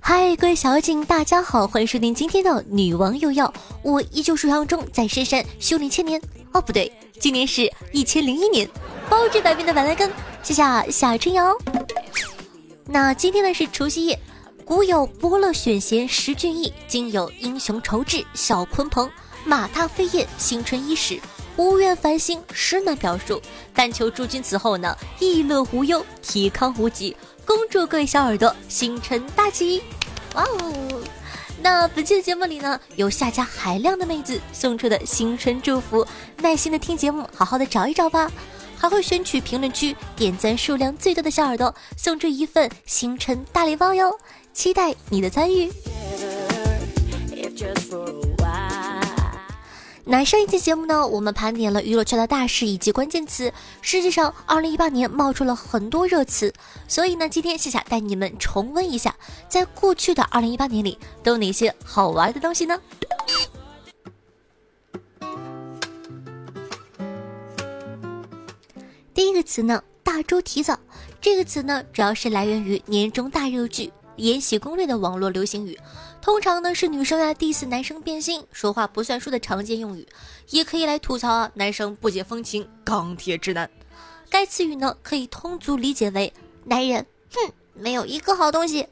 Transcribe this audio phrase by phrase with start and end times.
[0.00, 3.52] 嗨，各位小妖精，大家好，欢迎收听今天的女王又要。
[3.82, 6.22] 我依旧是杨中，在深山修炼千年。
[6.52, 8.68] 哦，不对，今年是一千零一年，
[9.10, 10.08] 包治百病的板蓝根。
[10.44, 11.52] 谢谢夏春瑶。
[12.84, 14.20] 那今天呢是除夕夜，
[14.66, 19.08] 古有伯乐选贤识俊逸，今有英雄筹志小鲲鹏，
[19.44, 21.20] 马踏飞燕新春伊始，
[21.56, 23.40] 无怨繁星实难表述，
[23.72, 27.16] 但求诸君此后呢，逸乐无忧，体康无疾。
[27.44, 29.84] 恭祝各位小耳朵新春大吉！
[30.34, 31.00] 哇哦！
[31.62, 36.04] 那本期的节目里呢，有夏家海量的妹子送出的新春祝福，
[36.38, 38.28] 耐心的听节目，好好的找一找吧。
[38.78, 44.18] 还会选取评论区点赞数量最多的小耳朵，送出一份新春大礼包哟！
[44.56, 45.70] 期待你的参与。
[50.06, 53.52] 那上一期节目呢，我们盘点了娱乐圈的大事以及关键词。
[53.82, 56.54] 实际上，二零一八年冒出了很多热词，
[56.88, 59.14] 所以呢，今天夏夏带你们重温一下，
[59.46, 62.80] 在过去的二零一八年里都有哪些好玩的东西呢？
[69.12, 70.78] 第一个词呢，大猪蹄子。
[71.20, 75.78] 这个词呢，主要是来源于年终大热剧《延禧攻略》的网络流行语。
[76.20, 80.06] 通常呢是女生啊 diss 男生变心、说话不算数的常见用语，
[80.50, 83.70] 也可以来吐槽啊男生不解风情、钢铁直男。
[84.28, 86.32] 该词语呢可以通俗理解为
[86.64, 88.88] 男人，哼，没有一个好东西。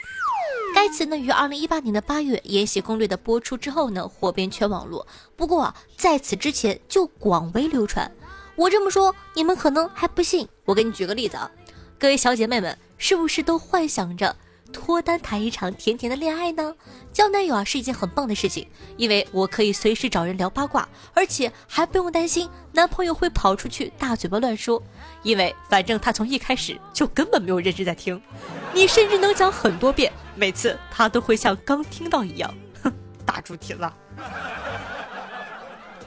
[0.75, 8.11] 该词呢于二零一八年的八月《延禧攻略》的播出之后呢火遍全网络，不过啊在此之前就广为流传。
[8.57, 11.51] 我这么说你们可能还不信，我给你举个例子啊，
[11.99, 14.37] 各位小姐妹们是不是都幻想着？
[14.75, 16.75] 脱单谈一场甜甜的恋爱呢？
[17.13, 24.83] 交男友啊是一件很棒的事情，因为我可以随时找人聊八卦，而且还不用担心男朋友会跑出去大嘴巴乱说，
[25.23, 28.21] 因为反正他从一开始就根本没有认真在听。
[28.75, 32.53] 你甚至能讲很多遍，每次他都会像刚听到一样。
[32.83, 32.93] 哼，
[33.25, 33.91] 大猪蹄子。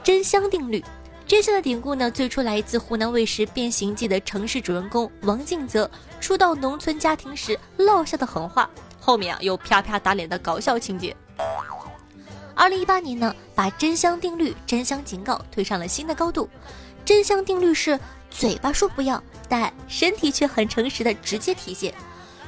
[0.04, 0.84] 真香定律。
[1.28, 5.88] 真相的典故呢，最初来自湖南卫视《变形记》的城市主人公王静泽
[6.22, 8.68] 初到农村家庭时落下的狠话，
[8.98, 11.14] 后面啊有啪啪打脸的搞笑情节。
[12.54, 16.48] 二零一八年呢，把真香定律、真香警告推上了新的高度。
[17.04, 18.00] 真香定律是
[18.30, 21.92] 嘴巴说不要，但身体却很诚实的直接体现。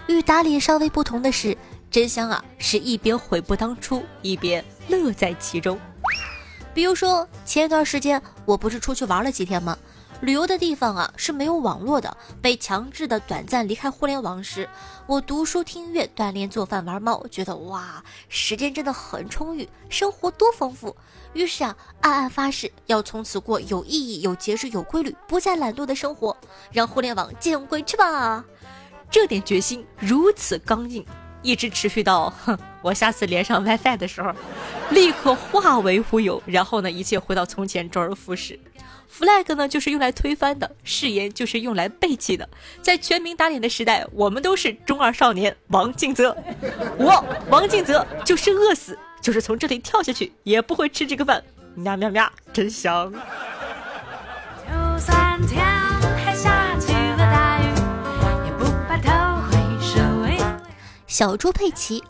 [0.07, 1.55] 与打脸稍微不同的是，
[1.91, 5.79] 真香啊是一边悔不当初，一边乐在其中。
[6.73, 9.77] 比如说前一段时间我不是出去玩了几天吗？
[10.21, 14.69] 旅游的地方啊是没有网络的，被强制的短暂离开互联网时，
[15.07, 20.95] 我读书、听音乐、锻炼、做饭、玩猫，觉得哇，时间真的很充裕，生活多丰富。
[21.33, 26.37] 于是啊，暗暗发誓要从此过有意义、有节制、有规律、不再懒惰的生活，
[26.71, 28.45] 让互联网见鬼去吧！
[29.11, 31.05] 这点决心如此刚硬。
[31.43, 34.33] 一直持续到，哼， 我下次连上 WiFi 的时候，
[34.91, 36.43] 立刻化为乌有。
[36.47, 38.59] 然后呢，一切回到从前，周而复始。
[39.13, 42.49] flag 呢，就是用来推翻的；誓言就是用来背弃的。
[42.81, 46.37] 在全民打脸的时代，我们都是中二少年王敬泽。
[46.97, 51.43] 我王敬泽就是饿死，就是从这里跳下去，也不会吃这个饭。
[51.75, 53.13] 喵喵喵，真香。
[61.21, 62.03] 小猪佩奇，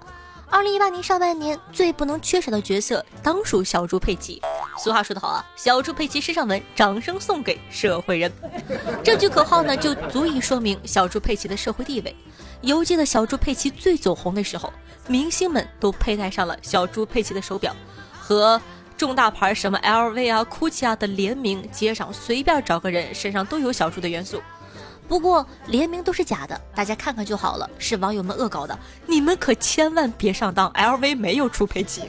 [0.49, 4.41] 二零一八年上半年最不能缺少的角色当属小猪佩奇。
[4.79, 8.33] 俗话说得好啊，小猪佩奇身上纹，掌声送给社会人。
[9.03, 12.15] 这句口号呢，就足以说明小猪佩奇的社会地位。
[12.61, 14.73] 犹记得小猪佩奇最走红的时候，
[15.09, 17.75] 明星们都佩戴上了小猪佩奇的手表，
[18.17, 18.63] 和
[18.97, 24.41] 重大牌什么 LV 啊、GUCCI 啊的联名，街上随便找个人身上都有小猪的元素。
[25.11, 30.73] 不过联名都是假的，大家看看就好了，是网友们恶搞的，你们可千万别上当。
[30.73, 32.05] LV 没有出佩奇。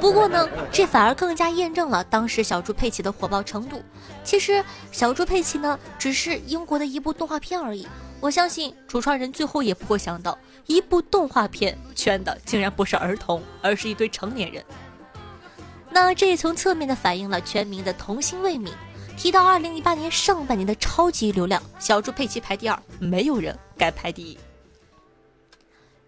[0.00, 3.82] 不过呢，这反而更加验证了当时小猪佩奇的火爆程度。
[4.24, 7.86] 其实小猪佩奇呢，只是英国的一部动画片而已。
[8.20, 14.64] 我相信主创人最后也不会想到，一部动画片圈的竟然不是儿童，而是一堆成年人。
[15.90, 18.70] 那这也从侧面的反映了全民的童心未泯。
[19.18, 24.38] 提到二零一八年上半年的超级流量，小猪佩奇排第二，没有人敢排第一。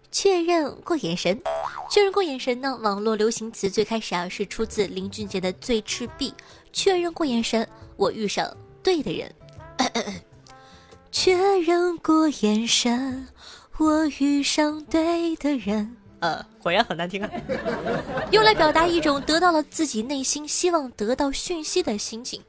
[0.09, 1.37] 确认过眼神，
[1.89, 2.73] 确认过眼神呢？
[2.81, 6.29] 网络流行词最开始啊是出自林俊杰的《醉赤壁》。
[6.71, 7.67] 确认过眼神，
[7.97, 8.49] 我遇上
[8.81, 9.35] 对的人。
[11.11, 13.27] 确认过眼神，
[13.77, 15.97] 我遇上对的人。
[16.21, 17.29] 呃，果然很难听啊。
[18.31, 22.41] 用来表达一种得到了自己内心希望得到讯息的心情。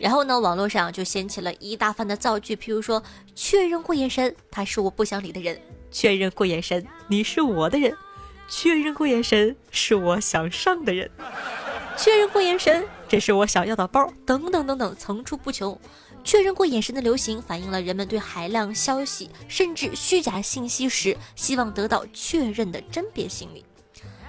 [0.00, 3.02] 然后呢，网络上就掀起了一大番的造句，譬如说，
[3.34, 5.54] 确认过眼神，他是我不想理的人；
[5.90, 7.92] 确认过眼神，你是我的人；
[8.48, 11.06] 确认过眼神，是我想上的人；
[11.98, 15.78] 确认过眼神，这是我想要的包，等等等等，层出不穷。
[16.24, 23.64] 确认过眼神的流行，反映了人们对海量消息甚至虚假信息时，希望得到确认的甄别心理。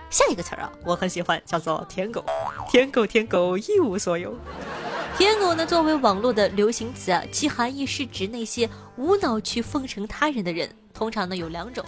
[0.09, 2.25] 下一个词儿啊，我很喜欢，叫做“舔狗”。
[2.69, 4.35] 舔狗，舔狗，一无所有。
[5.21, 10.67] 舔狗呢，作为网络的流行词啊，其含义是指那些无脑去奉承他人的人。
[10.95, 11.85] 通常呢有两种，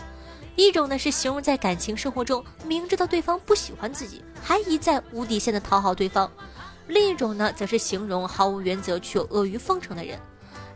[0.56, 6.30] 一种呢是形容在感情生活中明知道对方不喜欢自己，还一再无底线的讨好对方；
[6.86, 10.20] 另一种呢则是形容毫无原则却阿谀奉承的人。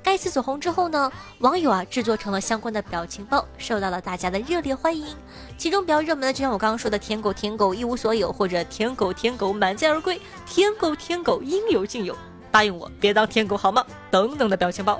[0.01, 5.15] 该词走红之后呢，网友啊制作成了相关的表情包，受到了大家的热烈欢迎。
[5.59, 12.18] 其中比较热门的，就像我刚刚说的“舔狗舔狗一无所有”或者“舔狗舔狗满载而归”“舔狗舔狗应有尽有”。
[12.51, 13.85] 答应我，别当舔狗好吗？
[14.09, 14.99] 等等的表情包。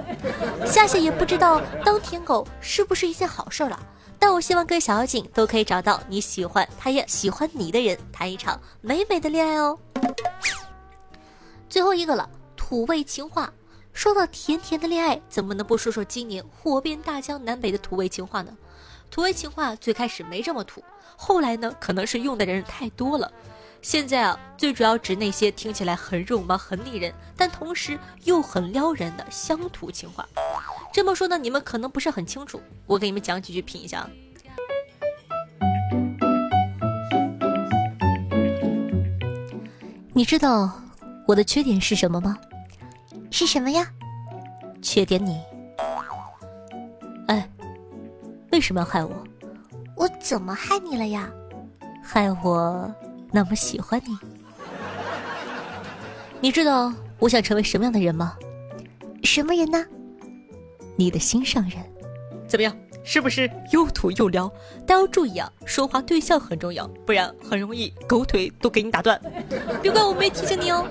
[0.66, 3.80] 夏夏也不知道当舔狗是不是一件好事了，
[4.20, 9.78] 但我希望各位小妖精都可以找到你喜欢，他也喜欢你的人，谈一场美美的恋爱哦。
[11.70, 13.52] 最后一个了，土味情话。
[13.94, 18.56] 说到甜甜的恋爱，怎么能不说说今年火遍大江南北的土味情话呢？
[19.10, 20.84] 土味情话最开始没这么土，
[21.16, 23.32] 后来呢，可能是用的人太多了。
[23.82, 30.28] 现在啊，最主要指那些听起来很肉麻、很腻人，但同时又很撩人的乡土情话。
[30.92, 34.10] 这么说呢，你们可能不是很清楚，我给你们讲几句品一下。
[40.14, 40.72] 你知道
[41.28, 42.38] 我的缺点是什么吗？
[43.32, 43.90] 是什么呀？
[44.82, 45.40] 缺点你。
[47.28, 47.50] 哎，
[48.52, 49.24] 为什么要害我？
[49.96, 51.30] 我怎么害你了呀？
[52.04, 52.94] 害我
[53.38, 54.18] 那么喜欢你？
[56.42, 58.36] 你知道我想成为什么样的人吗？
[59.22, 59.86] 什么人呢？
[60.96, 61.74] 你的心上人。
[62.48, 62.76] 怎么样？
[63.04, 64.52] 是不是又土又撩？
[64.88, 69.22] 但要注意啊，说话对象很重要，不然很容易狗腿都给你打断。
[69.84, 70.88] 别怪我没提醒你哦。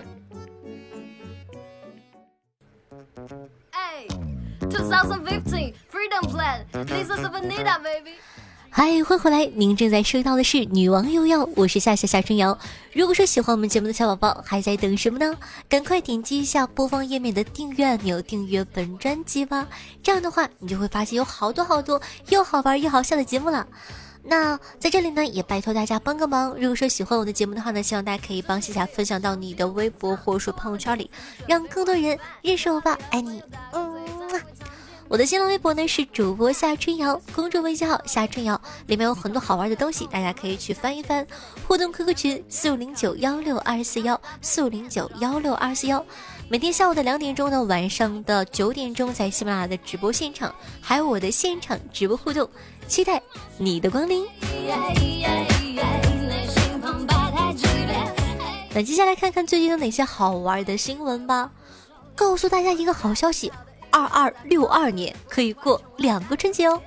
[8.77, 9.47] 嗨，欢迎回来！
[9.55, 12.59] 您正在收到的是《女王又要》，我是夏夏夏春瑶。
[12.93, 15.35] 如果说喜欢我们节目的小宝宝，还在等什么呢？
[15.67, 19.67] 赶快点击一下播放页面的订阅按钮，订阅本专辑吧。
[20.03, 23.67] 这样的话，你就会发现有好多好多又好玩又好笑的节目了。
[24.23, 26.55] 那在这里呢，也拜托大家帮个忙。
[26.57, 31.11] 如果说喜欢我的节目的话呢，希望大家可以帮夏夏分享到你的微博或者说朋友圈里，
[31.49, 32.99] 让更多人认识我吧。
[33.09, 33.91] 爱你，嗯。
[35.09, 41.25] 我的新浪微博呢是主播夏春瑶，公众微信号夏春瑶，里面有很多好玩的东西，大家可以去翻一翻。
[41.67, 46.05] 互动 QQ 群四五零九幺六二四幺四五零九幺六二四幺。
[46.49, 52.49] 每天下午的两点钟到晚上的九点钟，在喜马拉雅的直播现场，还有我的现场直播互动，
[52.89, 53.23] 期待
[53.59, 54.27] 你的光临。
[58.75, 61.53] 那接下来看看最近有哪些好玩的新闻吧。
[62.17, 63.53] 告诉大家一个好消息。
[63.97, 66.79] 二二六二年可以过两个春节哦。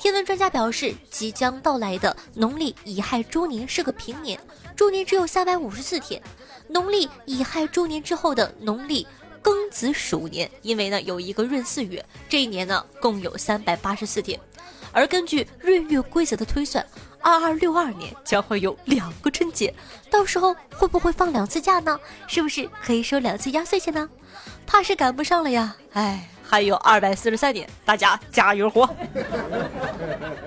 [0.00, 4.36] 天文专家表示，即将到来的农历乙亥猪年是个平年，
[4.74, 6.20] 猪年只有三百五十四天。
[6.66, 9.06] 农历乙亥猪年之后的农历
[9.40, 14.36] 庚子鼠年，因为呢有一个闰四月，这一年呢共有三百八十四天。
[14.90, 16.84] 而根据闰月规则的推算，
[17.20, 19.72] 二二六二年将会有两个春节，
[20.10, 22.00] 到时候会不会放两次假呢？
[22.26, 24.08] 是不是可以收两次压岁钱呢？
[24.66, 25.76] 怕是赶不上了呀！
[25.92, 26.28] 哎。
[26.50, 28.92] 还有二百四十三年，大家加油活！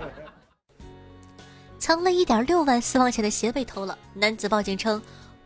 [1.80, 5.02] 藏了一点六万私房钱的鞋被偷了，男子报警称：“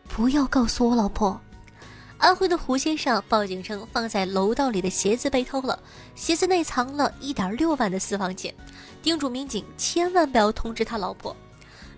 [0.08, 1.40] 不要告诉我老婆。”
[2.18, 5.78] 安徽的胡先生报警称，放在楼道里的鞋子被偷了，
[6.16, 8.52] 鞋子内藏了一点六万的私房钱，
[9.00, 11.36] 叮嘱民警千万不要通知他老婆。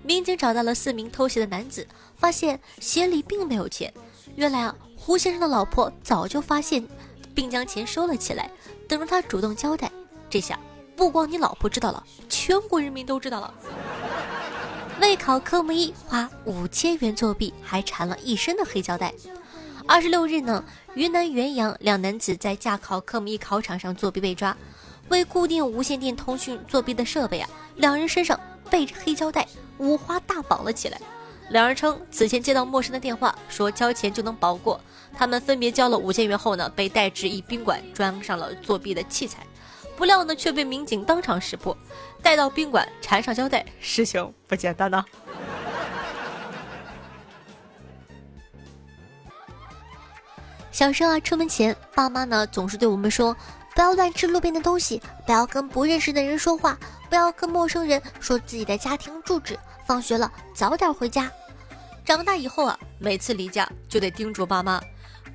[0.02, 3.90] 民警找到了四名偷鞋的男子，发现鞋里并没有钱。
[4.36, 6.86] 原来啊，胡先生的老婆早就发现。
[7.34, 8.50] 并将钱收了起来，
[8.88, 9.90] 等着他主动交代。
[10.28, 10.58] 这下
[10.94, 13.54] 不光你老婆知道了，全国人民都知道了。
[15.00, 19.12] 为考科目一花五千元作弊，还缠了一身的黑胶带。
[19.86, 20.62] 二十六日呢，
[20.94, 24.56] 云南元阳两男子在驾考科目一考场上作弊被抓。
[25.08, 28.38] 为固定无线电通讯作弊的设备啊，两人身上
[28.70, 31.00] 背着黑胶带，五花大绑了起来。
[31.50, 34.80] 两人称此前接到陌生的电话，说交钱就能保过。
[35.12, 39.44] 他们分别交了五千元后呢，被带至一宾馆，装上了作弊的器材。
[39.96, 41.76] 不料呢却被民警当场识破，
[42.22, 45.04] 带到宾馆缠上胶带，事情不简单呐。
[50.70, 53.36] 小时候啊，出门前，爸妈呢总是对我们说，
[53.74, 56.78] 不要乱吃路边的东西，不要跟不认识的人说话，
[57.08, 59.58] 不要跟陌生人说自己的家庭住址。
[59.84, 61.28] 放学了，早点回家。
[62.10, 64.82] 长大以后啊，每次离家就得叮嘱爸妈，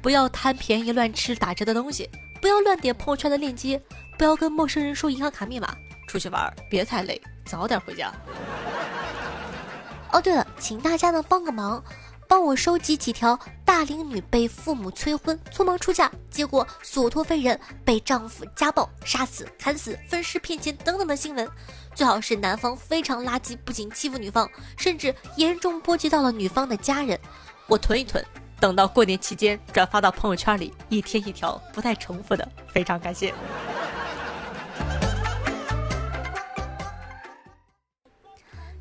[0.01, 2.09] 不要贪便宜乱吃打折的东西，
[2.41, 3.81] 不要乱点朋友圈的链接，
[4.17, 5.73] 不要跟陌生人说银行卡密码。
[6.05, 8.11] 出去玩别太累，早点回家。
[10.11, 11.81] 哦，对了，请大家呢帮个忙。
[12.27, 21.47] 帮我收集几条大龄女被父母催婚、匆忙出嫁，结果所托非人，被丈夫家暴、杀死、砍死、分尸、骗钱等等的新闻。
[21.95, 27.17] 最好是男方非常垃圾，不仅欺负女方，甚至严重波及到了女方的家人。
[27.67, 28.23] 我囤一囤，
[28.59, 32.45] 等到过年期间转发到朋友圈里，一天一条，不带重复的。
[32.67, 33.33] 非常感谢。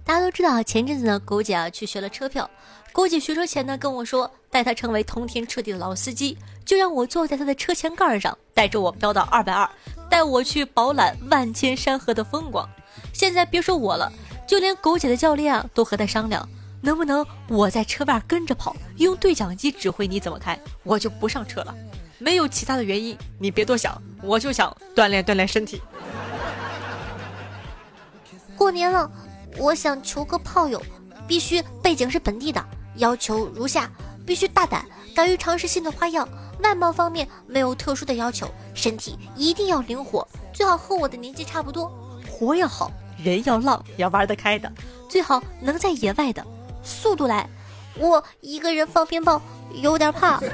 [0.05, 2.51] 大家都知道，前阵子呢，狗姐啊去学了车票。
[2.93, 9.71] 狗姐学车前呢跟我说，待她成为通天彻地的老司机，就让我坐在她的车前盖上，带着我飙到二百二，
[10.11, 12.69] 带我去饱览万千山河的风光。
[13.25, 14.13] 现在别说我了，
[14.47, 16.47] 就连狗姐的教练啊都和她商量，
[16.83, 21.75] 能不能我在车外跟着跑，用对讲机指挥你怎么开，我就不上车了。
[22.19, 25.81] 没有其他的原因，你别多想，我就想锻炼锻炼身体。
[28.55, 29.11] 过年了。
[29.57, 30.83] 我想求个炮友，
[31.27, 32.63] 必须背景是本地的，
[32.97, 33.91] 要求如下：
[34.27, 36.29] 必须大胆，敢于尝试新的花样。
[36.63, 41.91] 外貌方面没有特殊的要求，身体一定要灵活，最好和我的年纪差不多。
[42.29, 42.91] 活要好，
[43.25, 44.71] 人要浪，要玩得开的，
[45.09, 46.45] 最好能在野外的。
[46.83, 47.49] 速度来，
[47.97, 49.41] 我一个人放鞭炮
[49.73, 50.39] 有点怕。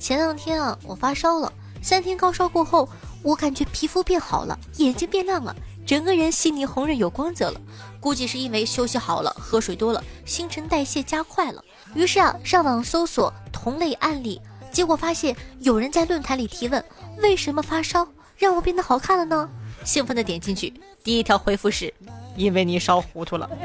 [0.00, 1.52] 前两天啊，我发烧了，
[1.82, 2.88] 三天高烧过后。
[3.24, 5.54] 我感觉皮肤变好了，眼睛变亮了，
[5.84, 7.60] 整个人细腻红润有光泽了。
[7.98, 11.60] 估计是因为休息好了，喝水多了，新陈代谢加快了。
[11.94, 14.40] 于是啊，上网搜索同类案例，
[14.72, 16.84] 结果发现有人在论坛里提问：
[17.22, 18.06] 为什么发烧
[18.36, 19.48] 让我变得好看了呢？
[19.84, 20.72] 兴奋的点进去，
[21.02, 21.92] 第一条回复是：
[22.36, 23.50] 因为你烧糊涂了。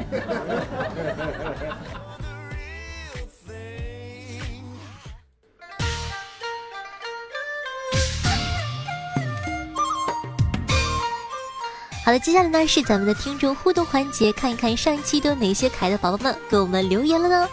[12.06, 17.48] 好的，接下来呢是咱们的听众互动环节，看一看上一期都有哪些可爱的宝宝们给我们留言了呢？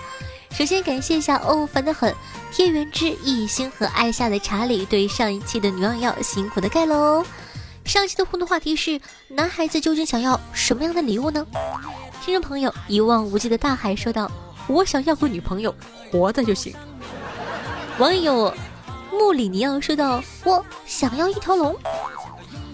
[0.51, 2.13] 首先感谢一下哦，烦得很，
[2.53, 7.25] 天元之一星和爱夏的查理对上一期的女王要辛苦的盖楼。
[7.85, 11.47] 上期的互动话题是：男孩子究竟想要什么样的礼物呢？
[12.25, 14.31] 听众朋友一望无际的大海说道
[14.67, 15.75] ：“我想要个女朋友，
[16.11, 16.75] 活着就行。”
[17.99, 18.53] 网友
[19.13, 21.75] 穆里尼奥说道：“我想要一条龙。”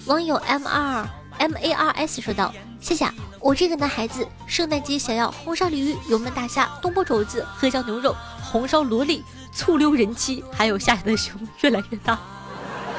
[0.06, 3.06] 网友 M R M A R S 说道：“谢谢，
[3.40, 9.22] 我这个男孩子，圣诞节想要红烧鲤鱼、油焖大虾、东坡肘子、黑椒牛肉、红烧萝莉、
[9.56, 11.32] 醋溜人妻，还有夏夏的胸
[11.62, 12.18] 越来越大。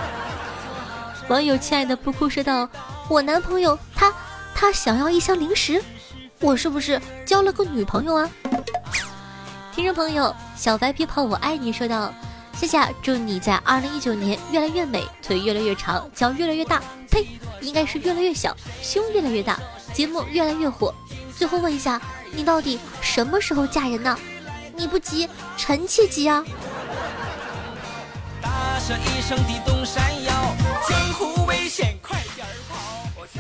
[1.30, 2.68] ”网友亲爱的不哭说道
[3.08, 4.12] ：“我男朋友他
[4.56, 5.82] 他想要一箱零食，
[6.40, 8.30] 我是不是交了个女朋友啊？”
[9.72, 12.12] 听众朋友小白皮泡我爱你说道
[12.60, 17.28] ：“夏夏，祝你在二零一九年越来越美，腿越来越长，脚越来越大。”呸。
[17.60, 19.60] 应该是越来越小，胸越来越大，
[19.92, 20.94] 节目越来越火。
[21.36, 22.00] 最后问一下，
[22.32, 24.16] 你到底什么时候嫁人呢？
[24.76, 25.28] 你不急，
[25.68, 26.42] 臣妾急啊！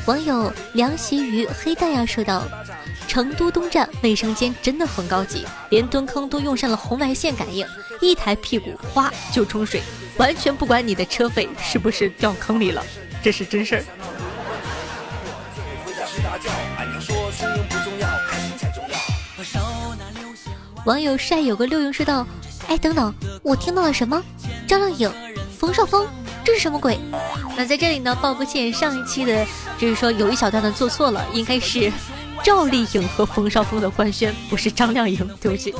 [0.05, 2.43] 网友凉席鱼黑蛋呀说道：
[3.07, 7.65] 成都东站卫生间真的很高级，连蹲坑都用上了红外线感应，
[8.01, 9.81] 一抬屁股哗就冲水，
[10.17, 12.83] 完全不管你的车费是不是掉坑里了。
[13.23, 13.83] 这是真事儿。
[20.87, 22.25] 网友晒有个六英说道
[22.69, 23.13] ：“哎，等等，
[23.43, 24.23] 我听到了什么？
[24.65, 25.11] 张靓颖、
[25.59, 26.07] 冯绍峰，
[26.45, 26.97] 这是什么鬼？”
[27.57, 29.45] 那在这里呢，抱歉，上一期的
[29.77, 31.91] 就是说有一小段的做错了，应该是
[32.41, 35.75] 赵丽颖和冯绍峰的官宣，不是张靓颖，对不起。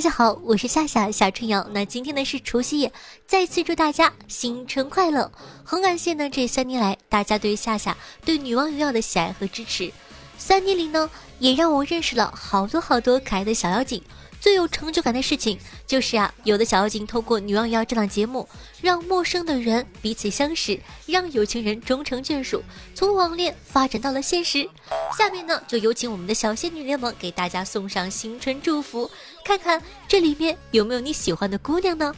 [0.00, 1.68] 大家好，我是夏夏夏春瑶。
[1.72, 2.90] 那今天呢是除夕夜，
[3.26, 5.30] 再次祝大家新春快乐。
[5.62, 9.92] 很感谢呢这三年来大家对夏夏对女王荣耀的喜爱和支持。
[10.38, 14.02] 三年里呢，也让我认识了好多好多可爱的小妖精。
[14.40, 18.48] 最有成就感的事情就是啊，有的小妖精通过《女王妖》这档节目，
[18.80, 22.62] 让陌生的人彼此相识，让有情人终成眷属，
[22.94, 24.68] 从网恋发展到了现实。
[25.16, 29.10] 下面呢，就有请我们的小仙女联盟给大家送上新春祝福，
[29.44, 32.14] 看看这里面有没有你喜欢的姑娘呢？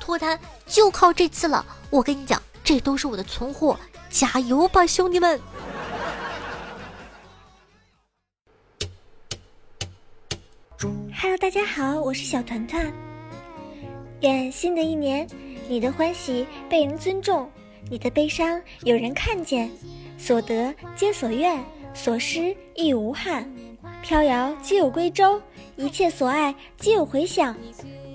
[0.00, 3.78] 脱单就靠这次了，我跟你讲，这都是我的存货，
[4.08, 5.38] 加油吧，兄弟们
[10.78, 12.92] ！Hello，大家好，我是小团团。
[14.20, 15.26] 愿新的一年，
[15.68, 17.50] 你的欢喜被人尊重，
[17.90, 19.70] 你的悲伤有人看见，
[20.18, 21.64] 所得皆所愿，
[21.94, 23.50] 所失亦无憾。
[24.02, 25.40] 飘摇皆有归舟，
[25.76, 27.56] 一切所爱皆有回响。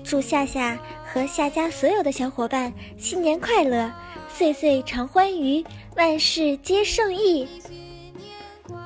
[0.04, 3.92] 祝夏夏和夏家所有的小伙伴新年快乐，
[4.28, 5.64] 岁岁常欢愉，
[5.96, 7.48] 万事皆胜意。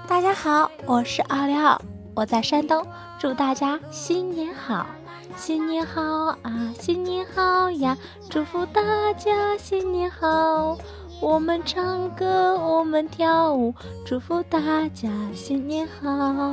[0.08, 1.78] 大家好，我是奥利奥，
[2.14, 2.82] 我在山东。
[3.18, 4.86] 祝大家新年好，
[5.36, 6.02] 新年好
[6.42, 7.96] 啊，新年好呀！
[8.28, 8.82] 祝福大
[9.14, 10.76] 家新年好，
[11.22, 16.52] 我们唱歌，我们跳舞，祝福大家新年好。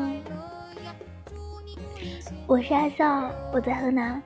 [2.48, 4.22] 我是阿笑，我在河南，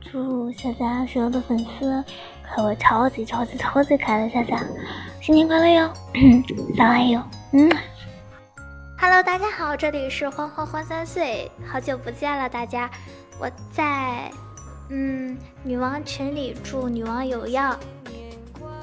[0.00, 2.02] 祝夏夏所有的粉丝
[2.42, 4.64] 和我超级超级超级可爱的夏夏
[5.20, 5.92] 新年快乐哟！
[6.74, 7.22] 早安哟，
[7.52, 7.70] 嗯。
[9.04, 12.88] Hello，大家好，这里是欢欢欢三岁，好久不见了，大家，
[13.36, 14.30] 我在，
[14.90, 17.76] 嗯，女王群里祝女王有药，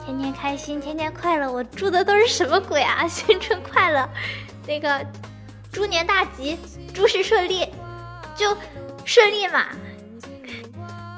[0.06, 1.50] 天天开心，天天快乐。
[1.50, 3.08] 我祝的都是什么鬼啊？
[3.08, 4.10] 新春快乐，
[4.68, 5.00] 那个
[5.72, 6.60] 猪年大吉，
[6.94, 7.70] 诸事顺利，
[8.36, 8.58] 就
[9.06, 9.68] 顺利嘛。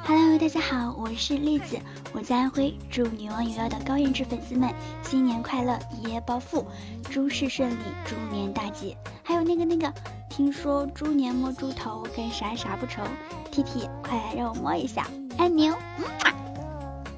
[0.03, 1.77] Hello，大家好，我是栗子，
[2.11, 6.65] 我在安徽，祝女王有药的高颜值粉丝们新年快乐，一夜暴富，
[7.11, 8.97] 诸事顺利，猪年大吉。
[9.21, 9.93] 还有那个那个，
[10.27, 13.03] 听说猪年摸猪头跟啥啥不愁
[13.51, 15.05] ，T T，快来让我摸一下，
[15.37, 15.75] 爱你哦。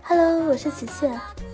[0.03, 1.09] Hello，我是琪琪，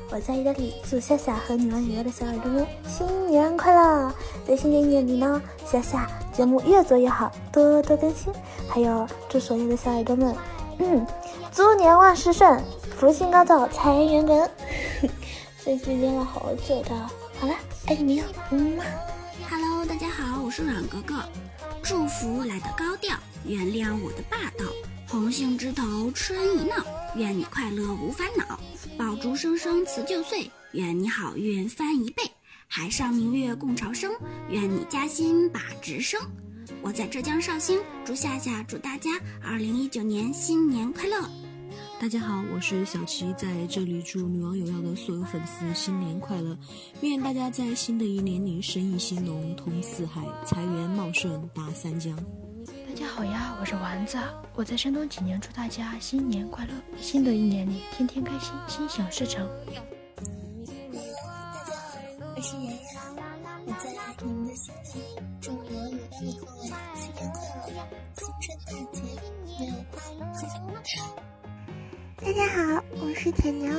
[0.10, 4.12] 我在意大利，祝夏夏和女王有药的小耳朵们新年快乐。
[4.48, 8.34] 在新的一年里呢，夏夏节目越做越好，多多更新。
[8.68, 10.36] 还有祝所有的小耳朵们。
[10.82, 11.06] 嗯，
[11.52, 12.64] 猪年万事顺，
[12.98, 14.52] 福星高照，财源滚滚。
[15.64, 16.96] 这句练了好久的，
[17.38, 17.54] 好了，
[17.88, 18.24] 爱你们哟。
[18.52, 18.84] 嗯嘛。
[19.50, 21.16] Hello，大家好，我是软格格。
[21.84, 23.14] 祝福来的高调，
[23.46, 24.66] 原谅我的霸道。
[25.10, 26.76] 红杏枝头春意闹，
[27.16, 28.58] 愿你快乐无烦恼。
[28.98, 32.24] 爆竹声声辞旧岁，愿你好运翻一倍。
[32.70, 34.14] 海上明月共潮生，
[34.50, 36.22] 愿你加薪把职升。
[36.82, 39.10] 我在浙江绍兴，祝夏夏，祝大家
[39.44, 41.30] 二零一九年新年快乐！
[42.00, 46.58] 大家好，我是小琪，在这里祝女王有药的所有粉丝新年快乐，
[47.02, 52.16] 愿大家在新的一年里生意兴隆，通四海，财源茂盛，达三江。
[52.88, 54.18] 大家好呀，我是丸子，
[54.56, 59.48] 我在山东济宁，祝大家新年快乐，新的一年里天天开心，心想事成。
[59.66, 59.80] 大家
[61.26, 62.80] 好，我是妍妍，
[63.66, 63.90] 我在
[64.24, 65.02] 你们的心里，
[65.42, 67.42] 祝女王有药的各位新年快
[67.74, 67.78] 乐，
[68.16, 69.02] 新春大吉，
[69.60, 69.60] 牛
[69.92, 70.00] 快
[72.18, 73.70] 大家好，我是铁牛，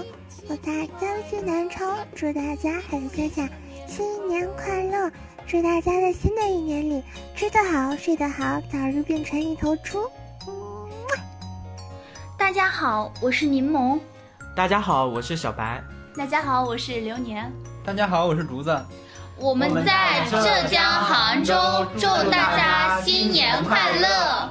[0.49, 3.49] 我在江西南昌，祝大家还有夏夏
[3.87, 5.11] 新年快乐！
[5.47, 7.03] 祝大家在新的一年里
[7.35, 9.99] 吃得好，睡得好，早日变成一头猪。
[12.37, 13.99] 大家好，我是柠檬。
[14.55, 15.83] 大家好，我是小白。
[16.17, 17.51] 大家好，我是流年。
[17.85, 18.79] 大家好，我是竹子。
[19.41, 21.55] 我们在浙江杭州，
[21.95, 24.51] 祝大家新年快乐！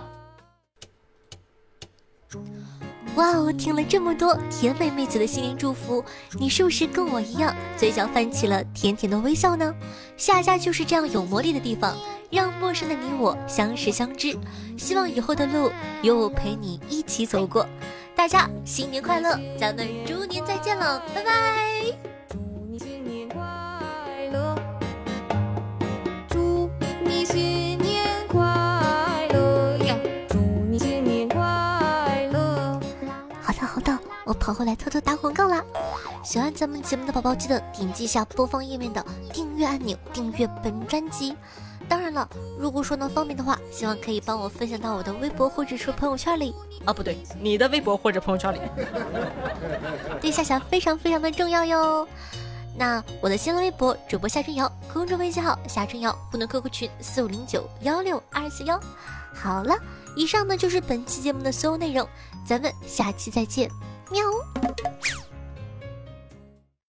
[3.16, 3.54] 哇哦！
[3.54, 6.04] 听了这么多甜美妹子的新年祝福，
[6.40, 9.72] 你是不是跟我一样，嘴角泛起了甜甜的微笑呢？
[10.18, 11.96] 夏家就是这样有魔力的地方，
[12.32, 14.36] 让陌生的你我相识相知。
[14.76, 15.72] 希望以后的路
[16.02, 17.68] 有我陪你一起走过。
[18.16, 22.09] 大家新年快乐，咱们猪年再见了，拜拜。
[27.26, 28.40] 新年快
[29.34, 29.96] 乐呀！
[30.30, 30.38] 祝
[30.70, 32.80] 你新年快乐！
[33.42, 35.64] 好的好的我跑回来偷偷打广告啦！
[36.24, 39.04] 喜欢咱们节目的宝宝，记得点击一下播放页面的
[39.34, 41.36] 订阅按钮，订阅本专辑。
[41.88, 42.30] 当然了，
[42.60, 46.54] 如果说能方便的话，希望可以帮我分享到我的微博或者说朋友圈里。
[46.86, 48.60] 啊，不对，你的微博或者朋友圈里。
[50.22, 52.08] 对夏夏非常非常的重要哟。
[52.80, 58.80] 那我的新浪微博主播夏春瑶，公众微信号夏春瑶，互动 QQ 群四五零九幺六二四幺。
[59.36, 59.76] 好了，
[60.16, 62.08] 以上呢就是本期节目的所有内容，
[62.48, 63.70] 咱们下期再见。
[64.10, 64.24] 喵。